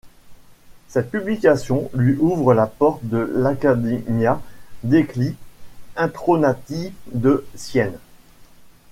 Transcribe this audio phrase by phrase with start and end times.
[0.87, 4.41] Cette publication lui ouvre la porte de l'Accademia
[4.81, 5.35] degli
[5.95, 7.99] Intronati de Sienne.